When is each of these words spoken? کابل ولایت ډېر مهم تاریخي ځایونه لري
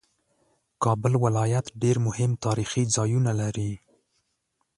کابل 0.83 1.13
ولایت 1.23 1.65
ډېر 1.81 1.97
مهم 2.07 2.31
تاریخي 2.45 2.83
ځایونه 2.95 3.31
لري 3.41 3.71